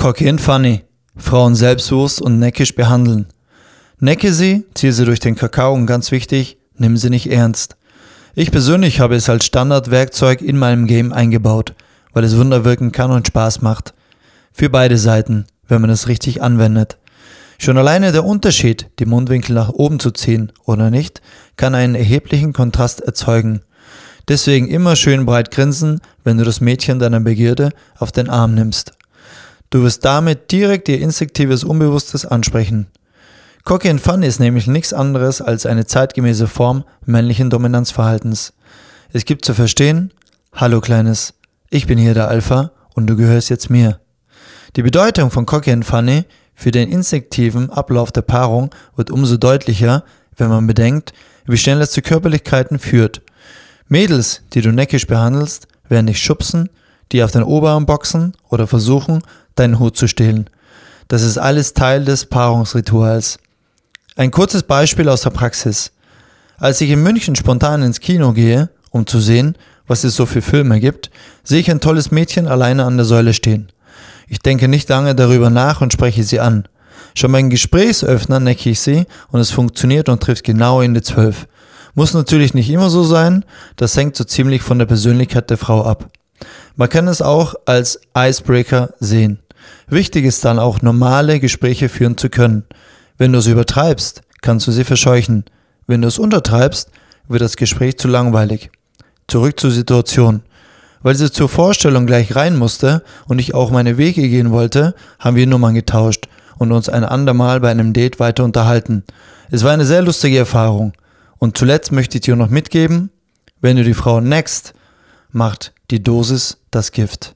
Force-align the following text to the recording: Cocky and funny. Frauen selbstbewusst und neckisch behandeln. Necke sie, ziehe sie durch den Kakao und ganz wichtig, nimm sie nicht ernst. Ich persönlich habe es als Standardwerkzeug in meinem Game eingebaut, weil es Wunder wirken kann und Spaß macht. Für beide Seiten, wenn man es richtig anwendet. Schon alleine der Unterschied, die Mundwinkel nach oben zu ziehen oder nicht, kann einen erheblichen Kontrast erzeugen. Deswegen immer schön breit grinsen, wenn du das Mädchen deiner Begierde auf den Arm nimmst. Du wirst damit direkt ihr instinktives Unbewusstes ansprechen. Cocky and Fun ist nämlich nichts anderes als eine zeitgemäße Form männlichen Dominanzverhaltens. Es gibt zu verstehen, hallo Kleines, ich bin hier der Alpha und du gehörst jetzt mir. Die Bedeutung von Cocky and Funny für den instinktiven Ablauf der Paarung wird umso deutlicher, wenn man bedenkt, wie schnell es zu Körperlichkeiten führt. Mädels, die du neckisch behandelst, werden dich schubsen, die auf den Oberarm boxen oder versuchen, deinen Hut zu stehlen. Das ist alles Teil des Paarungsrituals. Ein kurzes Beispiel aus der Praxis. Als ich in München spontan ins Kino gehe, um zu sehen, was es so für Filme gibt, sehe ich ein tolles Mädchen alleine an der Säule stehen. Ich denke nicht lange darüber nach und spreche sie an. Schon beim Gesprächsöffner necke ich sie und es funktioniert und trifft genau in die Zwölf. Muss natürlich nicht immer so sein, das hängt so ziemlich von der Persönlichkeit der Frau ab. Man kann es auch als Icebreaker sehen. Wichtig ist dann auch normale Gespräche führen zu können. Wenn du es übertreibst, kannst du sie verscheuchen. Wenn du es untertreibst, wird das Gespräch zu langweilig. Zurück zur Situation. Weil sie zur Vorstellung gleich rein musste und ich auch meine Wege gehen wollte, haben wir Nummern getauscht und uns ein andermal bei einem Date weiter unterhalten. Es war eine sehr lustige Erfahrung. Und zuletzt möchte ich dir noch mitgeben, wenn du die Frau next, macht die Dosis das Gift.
Cocky 0.00 0.30
and 0.30 0.40
funny. 0.40 0.84
Frauen 1.14 1.54
selbstbewusst 1.54 2.22
und 2.22 2.38
neckisch 2.38 2.74
behandeln. 2.74 3.26
Necke 3.98 4.32
sie, 4.32 4.64
ziehe 4.72 4.94
sie 4.94 5.04
durch 5.04 5.20
den 5.20 5.36
Kakao 5.36 5.74
und 5.74 5.84
ganz 5.84 6.10
wichtig, 6.10 6.56
nimm 6.78 6.96
sie 6.96 7.10
nicht 7.10 7.30
ernst. 7.30 7.76
Ich 8.34 8.50
persönlich 8.50 9.00
habe 9.00 9.14
es 9.14 9.28
als 9.28 9.44
Standardwerkzeug 9.44 10.40
in 10.40 10.56
meinem 10.56 10.86
Game 10.86 11.12
eingebaut, 11.12 11.74
weil 12.14 12.24
es 12.24 12.38
Wunder 12.38 12.64
wirken 12.64 12.92
kann 12.92 13.10
und 13.10 13.26
Spaß 13.26 13.60
macht. 13.60 13.92
Für 14.52 14.70
beide 14.70 14.96
Seiten, 14.96 15.44
wenn 15.68 15.82
man 15.82 15.90
es 15.90 16.08
richtig 16.08 16.40
anwendet. 16.40 16.96
Schon 17.58 17.76
alleine 17.76 18.10
der 18.10 18.24
Unterschied, 18.24 18.86
die 19.00 19.06
Mundwinkel 19.06 19.54
nach 19.54 19.68
oben 19.68 20.00
zu 20.00 20.12
ziehen 20.12 20.50
oder 20.64 20.90
nicht, 20.90 21.20
kann 21.56 21.74
einen 21.74 21.94
erheblichen 21.94 22.54
Kontrast 22.54 23.02
erzeugen. 23.02 23.60
Deswegen 24.28 24.66
immer 24.66 24.96
schön 24.96 25.26
breit 25.26 25.50
grinsen, 25.50 26.00
wenn 26.24 26.38
du 26.38 26.44
das 26.44 26.62
Mädchen 26.62 27.00
deiner 27.00 27.20
Begierde 27.20 27.68
auf 27.98 28.12
den 28.12 28.30
Arm 28.30 28.54
nimmst. 28.54 28.94
Du 29.70 29.84
wirst 29.84 30.04
damit 30.04 30.50
direkt 30.50 30.88
ihr 30.88 31.00
instinktives 31.00 31.62
Unbewusstes 31.62 32.26
ansprechen. 32.26 32.88
Cocky 33.64 33.88
and 33.88 34.00
Fun 34.00 34.24
ist 34.24 34.40
nämlich 34.40 34.66
nichts 34.66 34.92
anderes 34.92 35.40
als 35.40 35.64
eine 35.64 35.86
zeitgemäße 35.86 36.48
Form 36.48 36.82
männlichen 37.06 37.50
Dominanzverhaltens. 37.50 38.52
Es 39.12 39.24
gibt 39.24 39.44
zu 39.44 39.54
verstehen, 39.54 40.12
hallo 40.52 40.80
Kleines, 40.80 41.34
ich 41.68 41.86
bin 41.86 41.98
hier 41.98 42.14
der 42.14 42.26
Alpha 42.26 42.72
und 42.96 43.06
du 43.06 43.14
gehörst 43.14 43.48
jetzt 43.48 43.70
mir. 43.70 44.00
Die 44.74 44.82
Bedeutung 44.82 45.30
von 45.30 45.46
Cocky 45.46 45.70
and 45.70 45.84
Funny 45.84 46.24
für 46.52 46.72
den 46.72 46.90
instinktiven 46.90 47.70
Ablauf 47.70 48.10
der 48.10 48.22
Paarung 48.22 48.70
wird 48.96 49.12
umso 49.12 49.36
deutlicher, 49.36 50.02
wenn 50.36 50.48
man 50.48 50.66
bedenkt, 50.66 51.12
wie 51.46 51.58
schnell 51.58 51.80
es 51.80 51.92
zu 51.92 52.02
Körperlichkeiten 52.02 52.80
führt. 52.80 53.22
Mädels, 53.86 54.42
die 54.52 54.62
du 54.62 54.72
neckisch 54.72 55.06
behandelst, 55.06 55.68
werden 55.88 56.06
dich 56.06 56.20
schubsen, 56.20 56.70
die 57.12 57.22
auf 57.22 57.30
den 57.30 57.42
Oberarm 57.42 57.86
boxen 57.86 58.34
oder 58.48 58.66
versuchen, 58.66 59.22
deinen 59.54 59.78
Hut 59.78 59.96
zu 59.96 60.06
stehlen. 60.06 60.48
Das 61.08 61.22
ist 61.22 61.38
alles 61.38 61.74
Teil 61.74 62.04
des 62.04 62.26
Paarungsrituals. 62.26 63.38
Ein 64.16 64.30
kurzes 64.30 64.62
Beispiel 64.62 65.08
aus 65.08 65.22
der 65.22 65.30
Praxis. 65.30 65.92
Als 66.58 66.80
ich 66.80 66.90
in 66.90 67.02
München 67.02 67.36
spontan 67.36 67.82
ins 67.82 68.00
Kino 68.00 68.32
gehe, 68.32 68.68
um 68.90 69.06
zu 69.06 69.18
sehen, 69.18 69.56
was 69.86 70.04
es 70.04 70.14
so 70.14 70.26
für 70.26 70.42
Filme 70.42 70.78
gibt, 70.78 71.10
sehe 71.42 71.60
ich 71.60 71.70
ein 71.70 71.80
tolles 71.80 72.10
Mädchen 72.10 72.46
alleine 72.46 72.84
an 72.84 72.96
der 72.96 73.06
Säule 73.06 73.34
stehen. 73.34 73.72
Ich 74.28 74.38
denke 74.38 74.68
nicht 74.68 74.88
lange 74.88 75.14
darüber 75.14 75.50
nach 75.50 75.80
und 75.80 75.92
spreche 75.92 76.22
sie 76.22 76.38
an. 76.38 76.68
Schon 77.14 77.32
beim 77.32 77.50
Gesprächsöffner 77.50 78.38
necke 78.38 78.70
ich 78.70 78.80
sie 78.80 79.06
und 79.32 79.40
es 79.40 79.50
funktioniert 79.50 80.08
und 80.08 80.22
trifft 80.22 80.44
genau 80.44 80.80
in 80.80 80.94
die 80.94 81.02
Zwölf. 81.02 81.48
Muss 81.94 82.14
natürlich 82.14 82.54
nicht 82.54 82.70
immer 82.70 82.88
so 82.88 83.02
sein, 83.02 83.44
das 83.76 83.96
hängt 83.96 84.14
so 84.14 84.22
ziemlich 84.22 84.62
von 84.62 84.78
der 84.78 84.86
Persönlichkeit 84.86 85.50
der 85.50 85.58
Frau 85.58 85.84
ab. 85.84 86.08
Man 86.76 86.88
kann 86.88 87.08
es 87.08 87.22
auch 87.22 87.54
als 87.66 88.00
Icebreaker 88.16 88.94
sehen. 89.00 89.40
Wichtig 89.88 90.24
ist 90.24 90.44
dann 90.44 90.58
auch 90.58 90.82
normale 90.82 91.40
Gespräche 91.40 91.88
führen 91.88 92.16
zu 92.16 92.28
können. 92.28 92.64
Wenn 93.18 93.32
du 93.32 93.38
es 93.38 93.46
übertreibst, 93.46 94.22
kannst 94.40 94.66
du 94.66 94.72
sie 94.72 94.84
verscheuchen. 94.84 95.44
Wenn 95.86 96.02
du 96.02 96.08
es 96.08 96.18
untertreibst, 96.18 96.90
wird 97.28 97.42
das 97.42 97.56
Gespräch 97.56 97.98
zu 97.98 98.08
langweilig. 98.08 98.70
Zurück 99.28 99.58
zur 99.58 99.70
Situation. 99.70 100.42
Weil 101.02 101.14
sie 101.14 101.30
zur 101.30 101.48
Vorstellung 101.48 102.06
gleich 102.06 102.36
rein 102.36 102.56
musste 102.56 103.02
und 103.26 103.38
ich 103.38 103.54
auch 103.54 103.70
meine 103.70 103.96
Wege 103.96 104.28
gehen 104.28 104.50
wollte, 104.50 104.94
haben 105.18 105.36
wir 105.36 105.46
Nummern 105.46 105.74
getauscht 105.74 106.28
und 106.58 106.72
uns 106.72 106.88
ein 106.88 107.04
andermal 107.04 107.60
bei 107.60 107.70
einem 107.70 107.92
Date 107.92 108.20
weiter 108.20 108.44
unterhalten. 108.44 109.04
Es 109.50 109.64
war 109.64 109.72
eine 109.72 109.86
sehr 109.86 110.02
lustige 110.02 110.38
Erfahrung. 110.38 110.92
Und 111.38 111.56
zuletzt 111.56 111.90
möchte 111.90 112.18
ich 112.18 112.22
dir 112.22 112.36
noch 112.36 112.50
mitgeben, 112.50 113.10
wenn 113.60 113.76
du 113.76 113.84
die 113.84 113.94
Frau 113.94 114.20
next, 114.20 114.74
macht 115.32 115.72
die 115.90 116.02
Dosis 116.02 116.58
das 116.70 116.92
Gift. 116.92 117.34